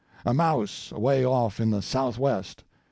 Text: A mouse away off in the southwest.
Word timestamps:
A 0.25 0.33
mouse 0.33 0.91
away 0.91 1.23
off 1.23 1.59
in 1.59 1.69
the 1.69 1.83
southwest. 1.83 2.63